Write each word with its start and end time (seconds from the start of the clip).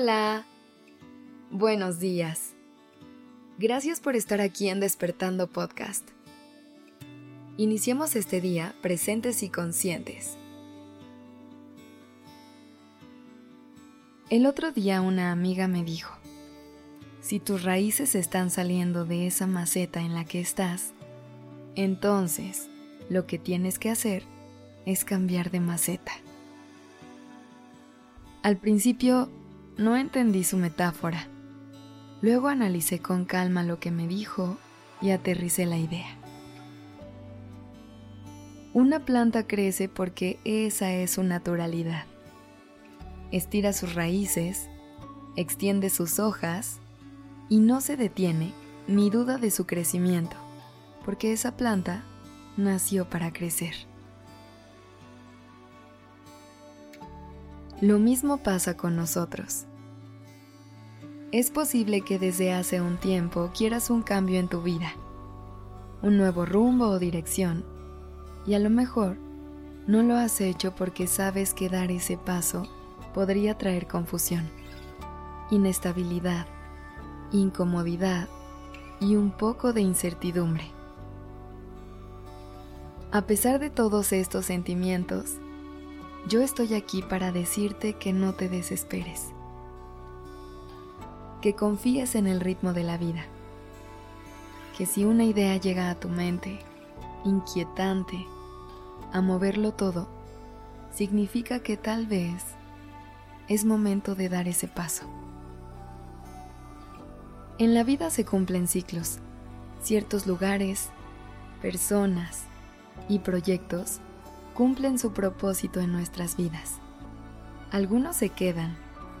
Hola. 0.00 0.46
Buenos 1.50 1.98
días. 1.98 2.54
Gracias 3.58 3.98
por 3.98 4.14
estar 4.14 4.40
aquí 4.40 4.68
en 4.68 4.78
Despertando 4.78 5.48
Podcast. 5.48 6.08
Iniciemos 7.56 8.14
este 8.14 8.40
día 8.40 8.76
presentes 8.80 9.42
y 9.42 9.48
conscientes. 9.48 10.36
El 14.30 14.46
otro 14.46 14.70
día 14.70 15.00
una 15.00 15.32
amiga 15.32 15.66
me 15.66 15.82
dijo, 15.82 16.16
si 17.20 17.40
tus 17.40 17.64
raíces 17.64 18.14
están 18.14 18.50
saliendo 18.50 19.04
de 19.04 19.26
esa 19.26 19.48
maceta 19.48 20.00
en 20.00 20.14
la 20.14 20.24
que 20.24 20.40
estás, 20.40 20.92
entonces 21.74 22.68
lo 23.10 23.26
que 23.26 23.40
tienes 23.40 23.80
que 23.80 23.90
hacer 23.90 24.22
es 24.86 25.04
cambiar 25.04 25.50
de 25.50 25.58
maceta. 25.58 26.12
Al 28.44 28.58
principio 28.58 29.28
no 29.78 29.96
entendí 29.96 30.42
su 30.44 30.56
metáfora. 30.56 31.28
Luego 32.20 32.48
analicé 32.48 32.98
con 32.98 33.24
calma 33.24 33.62
lo 33.62 33.78
que 33.78 33.92
me 33.92 34.08
dijo 34.08 34.58
y 35.00 35.10
aterricé 35.10 35.66
la 35.66 35.78
idea. 35.78 36.18
Una 38.74 39.00
planta 39.04 39.46
crece 39.46 39.88
porque 39.88 40.40
esa 40.44 40.92
es 40.92 41.12
su 41.12 41.22
naturalidad. 41.22 42.04
Estira 43.30 43.72
sus 43.72 43.94
raíces, 43.94 44.68
extiende 45.36 45.90
sus 45.90 46.18
hojas 46.18 46.80
y 47.48 47.58
no 47.58 47.80
se 47.80 47.96
detiene 47.96 48.52
ni 48.88 49.10
duda 49.10 49.38
de 49.38 49.50
su 49.50 49.66
crecimiento, 49.66 50.36
porque 51.04 51.32
esa 51.32 51.56
planta 51.56 52.04
nació 52.56 53.08
para 53.08 53.32
crecer. 53.32 53.87
Lo 57.80 58.00
mismo 58.00 58.38
pasa 58.38 58.76
con 58.76 58.96
nosotros. 58.96 59.66
Es 61.30 61.50
posible 61.50 62.00
que 62.00 62.18
desde 62.18 62.52
hace 62.52 62.80
un 62.80 62.96
tiempo 62.96 63.50
quieras 63.56 63.88
un 63.88 64.02
cambio 64.02 64.40
en 64.40 64.48
tu 64.48 64.62
vida, 64.62 64.94
un 66.02 66.16
nuevo 66.16 66.44
rumbo 66.44 66.88
o 66.88 66.98
dirección, 66.98 67.64
y 68.48 68.54
a 68.54 68.58
lo 68.58 68.68
mejor 68.68 69.16
no 69.86 70.02
lo 70.02 70.16
has 70.16 70.40
hecho 70.40 70.74
porque 70.74 71.06
sabes 71.06 71.54
que 71.54 71.68
dar 71.68 71.92
ese 71.92 72.16
paso 72.16 72.66
podría 73.14 73.56
traer 73.56 73.86
confusión, 73.86 74.50
inestabilidad, 75.52 76.48
incomodidad 77.30 78.28
y 79.00 79.14
un 79.14 79.30
poco 79.30 79.72
de 79.72 79.82
incertidumbre. 79.82 80.64
A 83.12 83.22
pesar 83.22 83.60
de 83.60 83.70
todos 83.70 84.12
estos 84.12 84.46
sentimientos, 84.46 85.36
yo 86.26 86.42
estoy 86.42 86.74
aquí 86.74 87.02
para 87.02 87.32
decirte 87.32 87.94
que 87.94 88.12
no 88.12 88.34
te 88.34 88.48
desesperes, 88.48 89.28
que 91.40 91.54
confíes 91.54 92.14
en 92.14 92.26
el 92.26 92.40
ritmo 92.40 92.72
de 92.72 92.82
la 92.82 92.98
vida, 92.98 93.24
que 94.76 94.86
si 94.86 95.04
una 95.04 95.24
idea 95.24 95.56
llega 95.56 95.90
a 95.90 95.94
tu 95.94 96.08
mente, 96.08 96.58
inquietante, 97.24 98.26
a 99.12 99.20
moverlo 99.20 99.72
todo, 99.72 100.08
significa 100.92 101.60
que 101.60 101.76
tal 101.76 102.06
vez 102.06 102.44
es 103.48 103.64
momento 103.64 104.14
de 104.14 104.28
dar 104.28 104.48
ese 104.48 104.68
paso. 104.68 105.06
En 107.58 107.74
la 107.74 107.82
vida 107.82 108.10
se 108.10 108.24
cumplen 108.24 108.68
ciclos, 108.68 109.18
ciertos 109.82 110.26
lugares, 110.26 110.90
personas 111.62 112.44
y 113.08 113.20
proyectos 113.20 114.00
cumplen 114.58 114.98
su 114.98 115.12
propósito 115.12 115.78
en 115.78 115.92
nuestras 115.92 116.36
vidas. 116.36 116.78
Algunos 117.70 118.16
se 118.16 118.30
quedan, 118.30 118.76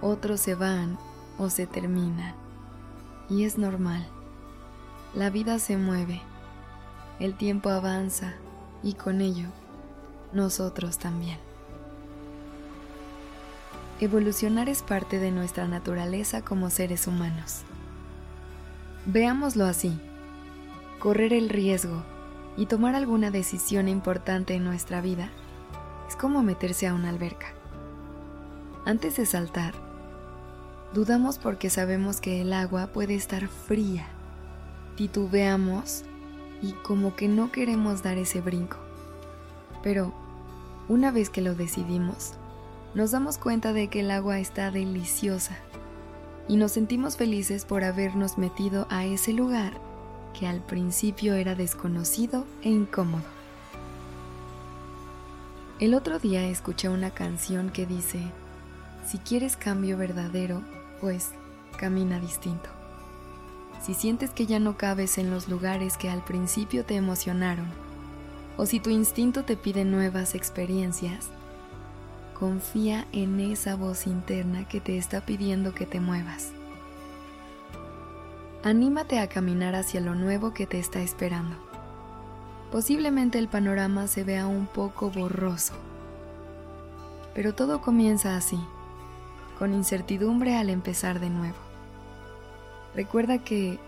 otros 0.00 0.40
se 0.40 0.56
van 0.56 0.98
o 1.38 1.50
se 1.50 1.68
terminan. 1.68 2.34
Y 3.28 3.44
es 3.44 3.56
normal. 3.56 4.04
La 5.14 5.30
vida 5.30 5.60
se 5.60 5.76
mueve, 5.76 6.20
el 7.20 7.36
tiempo 7.36 7.68
avanza 7.68 8.34
y 8.82 8.94
con 8.94 9.20
ello 9.20 9.46
nosotros 10.32 10.98
también. 10.98 11.38
Evolucionar 14.00 14.68
es 14.68 14.82
parte 14.82 15.20
de 15.20 15.30
nuestra 15.30 15.68
naturaleza 15.68 16.42
como 16.42 16.70
seres 16.70 17.06
humanos. 17.06 17.60
Veámoslo 19.06 19.66
así. 19.66 19.96
Correr 20.98 21.32
el 21.32 21.50
riesgo 21.50 22.02
y 22.60 22.66
tomar 22.66 22.94
alguna 22.94 23.30
decisión 23.30 23.88
importante 23.88 24.52
en 24.52 24.64
nuestra 24.64 25.00
vida 25.00 25.30
es 26.06 26.14
como 26.14 26.42
meterse 26.42 26.86
a 26.86 26.92
una 26.92 27.08
alberca. 27.08 27.46
Antes 28.84 29.16
de 29.16 29.24
saltar, 29.24 29.72
dudamos 30.92 31.38
porque 31.38 31.70
sabemos 31.70 32.20
que 32.20 32.42
el 32.42 32.52
agua 32.52 32.88
puede 32.88 33.14
estar 33.14 33.48
fría. 33.48 34.08
Titubeamos 34.94 36.04
y 36.60 36.72
como 36.72 37.16
que 37.16 37.28
no 37.28 37.50
queremos 37.50 38.02
dar 38.02 38.18
ese 38.18 38.42
brinco. 38.42 38.76
Pero 39.82 40.12
una 40.86 41.10
vez 41.10 41.30
que 41.30 41.40
lo 41.40 41.54
decidimos, 41.54 42.34
nos 42.94 43.10
damos 43.10 43.38
cuenta 43.38 43.72
de 43.72 43.88
que 43.88 44.00
el 44.00 44.10
agua 44.10 44.38
está 44.38 44.70
deliciosa 44.70 45.56
y 46.46 46.56
nos 46.56 46.72
sentimos 46.72 47.16
felices 47.16 47.64
por 47.64 47.84
habernos 47.84 48.36
metido 48.36 48.86
a 48.90 49.06
ese 49.06 49.32
lugar 49.32 49.80
que 50.38 50.46
al 50.46 50.60
principio 50.60 51.34
era 51.34 51.54
desconocido 51.54 52.46
e 52.62 52.70
incómodo. 52.70 53.24
El 55.78 55.94
otro 55.94 56.18
día 56.18 56.46
escuché 56.46 56.88
una 56.88 57.10
canción 57.10 57.70
que 57.70 57.86
dice, 57.86 58.20
si 59.06 59.18
quieres 59.18 59.56
cambio 59.56 59.96
verdadero, 59.96 60.62
pues 61.00 61.30
camina 61.78 62.20
distinto. 62.20 62.68
Si 63.80 63.94
sientes 63.94 64.30
que 64.30 64.44
ya 64.44 64.58
no 64.58 64.76
cabes 64.76 65.16
en 65.16 65.30
los 65.30 65.48
lugares 65.48 65.96
que 65.96 66.10
al 66.10 66.22
principio 66.22 66.84
te 66.84 66.96
emocionaron, 66.96 67.66
o 68.58 68.66
si 68.66 68.78
tu 68.78 68.90
instinto 68.90 69.44
te 69.44 69.56
pide 69.56 69.86
nuevas 69.86 70.34
experiencias, 70.34 71.30
confía 72.38 73.06
en 73.12 73.40
esa 73.40 73.74
voz 73.74 74.06
interna 74.06 74.68
que 74.68 74.80
te 74.80 74.98
está 74.98 75.22
pidiendo 75.22 75.72
que 75.74 75.86
te 75.86 75.98
muevas. 75.98 76.52
Anímate 78.62 79.18
a 79.20 79.26
caminar 79.26 79.74
hacia 79.74 80.02
lo 80.02 80.14
nuevo 80.14 80.52
que 80.52 80.66
te 80.66 80.78
está 80.78 81.00
esperando. 81.00 81.56
Posiblemente 82.70 83.38
el 83.38 83.48
panorama 83.48 84.06
se 84.06 84.22
vea 84.22 84.46
un 84.46 84.66
poco 84.66 85.10
borroso, 85.10 85.72
pero 87.34 87.54
todo 87.54 87.80
comienza 87.80 88.36
así, 88.36 88.58
con 89.58 89.72
incertidumbre 89.72 90.56
al 90.56 90.68
empezar 90.68 91.20
de 91.20 91.30
nuevo. 91.30 91.56
Recuerda 92.94 93.38
que 93.38 93.78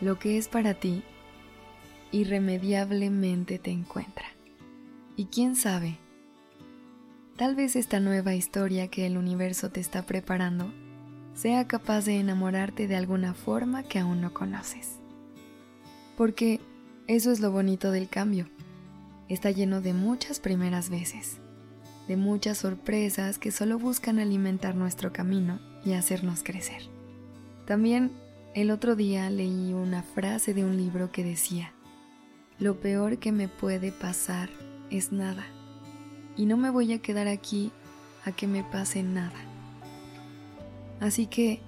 lo 0.00 0.18
que 0.18 0.38
es 0.38 0.48
para 0.48 0.74
ti 0.74 1.04
irremediablemente 2.10 3.60
te 3.60 3.70
encuentra. 3.70 4.26
Y 5.14 5.26
quién 5.26 5.54
sabe, 5.54 5.98
tal 7.36 7.54
vez 7.54 7.76
esta 7.76 8.00
nueva 8.00 8.34
historia 8.34 8.88
que 8.88 9.06
el 9.06 9.16
universo 9.16 9.70
te 9.70 9.78
está 9.78 10.02
preparando 10.02 10.72
sea 11.36 11.68
capaz 11.68 12.06
de 12.06 12.18
enamorarte 12.18 12.88
de 12.88 12.96
alguna 12.96 13.34
forma 13.34 13.82
que 13.82 13.98
aún 13.98 14.20
no 14.22 14.32
conoces. 14.32 14.96
Porque 16.16 16.60
eso 17.06 17.30
es 17.30 17.40
lo 17.40 17.52
bonito 17.52 17.90
del 17.90 18.08
cambio. 18.08 18.48
Está 19.28 19.50
lleno 19.50 19.82
de 19.82 19.92
muchas 19.92 20.40
primeras 20.40 20.88
veces, 20.88 21.38
de 22.08 22.16
muchas 22.16 22.58
sorpresas 22.58 23.38
que 23.38 23.52
solo 23.52 23.78
buscan 23.78 24.18
alimentar 24.18 24.74
nuestro 24.74 25.12
camino 25.12 25.60
y 25.84 25.92
hacernos 25.92 26.42
crecer. 26.42 26.82
También 27.66 28.12
el 28.54 28.70
otro 28.70 28.96
día 28.96 29.28
leí 29.28 29.74
una 29.74 30.02
frase 30.02 30.54
de 30.54 30.64
un 30.64 30.78
libro 30.78 31.12
que 31.12 31.22
decía, 31.22 31.72
lo 32.58 32.80
peor 32.80 33.18
que 33.18 33.32
me 33.32 33.48
puede 33.48 33.92
pasar 33.92 34.48
es 34.88 35.12
nada, 35.12 35.44
y 36.36 36.46
no 36.46 36.56
me 36.56 36.70
voy 36.70 36.94
a 36.94 37.02
quedar 37.02 37.28
aquí 37.28 37.72
a 38.24 38.32
que 38.32 38.46
me 38.46 38.64
pase 38.64 39.02
nada. 39.02 39.45
Así 41.00 41.26
que 41.26 41.60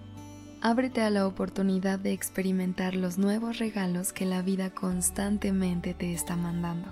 ábrete 0.60 1.02
a 1.02 1.10
la 1.10 1.26
oportunidad 1.26 1.98
de 1.98 2.12
experimentar 2.12 2.94
los 2.94 3.18
nuevos 3.18 3.58
regalos 3.58 4.12
que 4.12 4.24
la 4.24 4.42
vida 4.42 4.70
constantemente 4.70 5.94
te 5.94 6.12
está 6.12 6.36
mandando. 6.36 6.88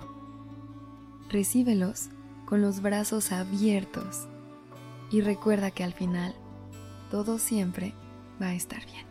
Recíbelos 1.29 2.09
con 2.45 2.61
los 2.61 2.81
brazos 2.81 3.31
abiertos 3.31 4.27
y 5.11 5.21
recuerda 5.21 5.71
que 5.71 5.83
al 5.83 5.93
final 5.93 6.33
todo 7.11 7.39
siempre 7.39 7.93
va 8.41 8.47
a 8.47 8.53
estar 8.53 8.85
bien. 8.85 9.05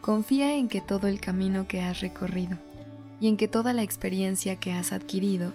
Confía 0.00 0.54
en 0.54 0.68
que 0.68 0.82
todo 0.82 1.06
el 1.06 1.20
camino 1.20 1.66
que 1.66 1.80
has 1.80 2.00
recorrido 2.00 2.58
y 3.20 3.28
en 3.28 3.38
que 3.38 3.48
toda 3.48 3.72
la 3.72 3.82
experiencia 3.82 4.56
que 4.56 4.72
has 4.72 4.92
adquirido 4.92 5.54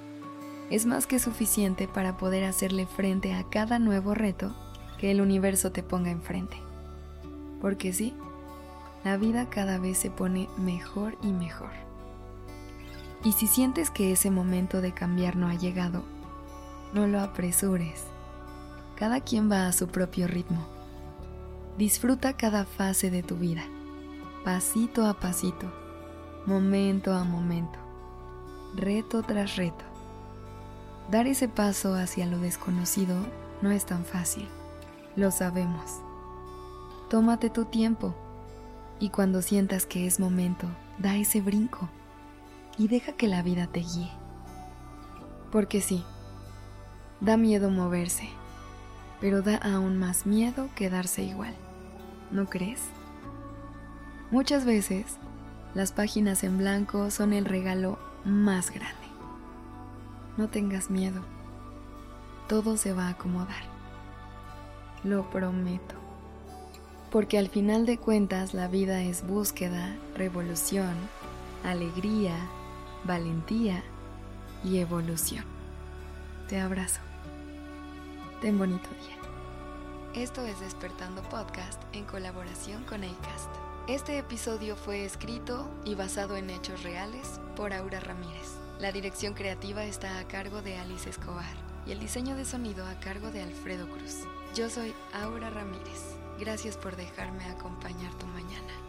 es 0.72 0.86
más 0.88 1.06
que 1.06 1.20
suficiente 1.20 1.88
para 1.88 2.18
poder 2.18 2.46
hacerle 2.46 2.88
frente 2.88 3.34
a 3.34 3.44
cada 3.50 3.78
nuevo 3.78 4.16
reto 4.16 4.56
que 5.00 5.12
el 5.12 5.22
universo 5.22 5.72
te 5.72 5.82
ponga 5.82 6.12
enfrente. 6.12 6.58
Porque 7.62 7.94
sí, 7.94 8.14
la 9.04 9.18
vida 9.18 9.50
cada 9.50 9.80
vez 9.80 9.98
se 9.98 10.12
pone 10.12 10.50
mejor 10.58 11.18
y 11.24 11.32
mejor. 11.32 11.72
Y 13.24 13.32
si 13.32 13.48
sientes 13.48 13.90
que 13.90 14.12
ese 14.12 14.30
momento 14.30 14.82
de 14.82 14.94
cambiar 14.94 15.36
no 15.36 15.48
ha 15.48 15.56
llegado, 15.56 16.04
no 16.94 17.08
lo 17.08 17.22
apresures. 17.22 18.04
Cada 18.96 19.22
quien 19.22 19.50
va 19.50 19.68
a 19.68 19.74
su 19.74 19.88
propio 19.88 20.28
ritmo. 20.28 20.66
Disfruta 21.78 22.34
cada 22.36 22.66
fase 22.66 23.10
de 23.10 23.24
tu 23.24 23.38
vida, 23.38 23.64
pasito 24.44 25.06
a 25.06 25.14
pasito, 25.14 25.72
momento 26.46 27.14
a 27.14 27.24
momento, 27.24 27.80
reto 28.76 29.24
tras 29.24 29.56
reto. 29.56 29.86
Dar 31.10 31.26
ese 31.28 31.48
paso 31.48 31.96
hacia 31.96 32.26
lo 32.26 32.40
desconocido 32.40 33.16
no 33.62 33.72
es 33.72 33.86
tan 33.86 34.04
fácil, 34.04 34.48
lo 35.16 35.32
sabemos. 35.32 36.02
Tómate 37.10 37.50
tu 37.50 37.66
tiempo 37.66 38.16
y 39.00 39.10
cuando 39.10 39.42
sientas 39.42 39.86
que 39.86 40.06
es 40.06 40.20
momento, 40.20 40.68
da 40.98 41.16
ese 41.16 41.42
brinco 41.42 41.90
y 42.78 42.88
deja 42.88 43.14
que 43.14 43.28
la 43.28 43.42
vida 43.42 43.68
te 43.68 43.80
guíe. 43.80 44.12
Porque 45.52 45.82
sí, 45.82 46.04
da 47.22 47.38
miedo 47.38 47.70
moverse, 47.70 48.30
pero 49.20 49.42
da 49.42 49.58
aún 49.58 49.98
más 49.98 50.26
miedo 50.26 50.70
quedarse 50.76 51.24
igual. 51.24 51.56
¿no 52.32 52.46
crees? 52.46 52.82
Muchas 54.32 54.66
veces, 54.66 55.18
las 55.74 55.92
páginas 55.92 56.44
en 56.44 56.58
blanco 56.58 57.10
son 57.12 57.34
el 57.34 57.46
regalo 57.46 57.98
más 58.26 58.72
grande. 58.72 58.96
No 60.38 60.48
tengas 60.50 60.90
miedo. 60.90 61.22
Todo 62.48 62.78
se 62.78 62.94
va 62.94 63.08
a 63.08 63.12
acomodar. 63.12 63.79
Lo 65.04 65.30
prometo. 65.30 65.96
Porque 67.10 67.38
al 67.38 67.48
final 67.48 67.86
de 67.86 67.98
cuentas 67.98 68.54
la 68.54 68.68
vida 68.68 69.02
es 69.02 69.26
búsqueda, 69.26 69.96
revolución, 70.16 70.94
alegría, 71.64 72.36
valentía 73.06 73.82
y 74.64 74.80
evolución. 74.80 75.46
Te 76.50 76.60
abrazo. 76.60 77.00
Ten 78.42 78.58
bonito 78.58 78.90
día. 78.90 80.22
Esto 80.22 80.46
es 80.46 80.60
Despertando 80.60 81.22
Podcast 81.24 81.82
en 81.94 82.04
colaboración 82.04 82.84
con 82.84 83.04
ACAST. 83.04 83.50
Este 83.88 84.18
episodio 84.18 84.76
fue 84.76 85.06
escrito 85.06 85.70
y 85.86 85.96
basado 85.96 86.36
en 86.36 86.50
hechos 86.50 86.84
reales 86.84 87.40
por 87.56 87.74
Aura 87.74 88.02
Ramírez. 88.02 88.58
La 88.80 88.92
dirección 88.92 89.34
creativa 89.34 89.86
está 89.86 90.20
a 90.20 90.28
cargo 90.28 90.62
de 90.62 90.78
Alice 90.78 91.10
Escobar 91.10 91.69
y 91.86 91.92
el 91.92 92.00
diseño 92.00 92.36
de 92.36 92.46
sonido 92.46 92.86
a 92.86 93.00
cargo 93.00 93.32
de 93.32 93.42
Alfredo 93.42 93.88
Cruz. 93.90 94.24
Yo 94.56 94.70
soy 94.70 94.94
Aura 95.14 95.50
Ramírez. 95.50 96.16
Gracias 96.40 96.78
por 96.78 96.96
dejarme 96.96 97.44
acompañar 97.46 98.14
tu 98.16 98.26
mañana. 98.28 98.89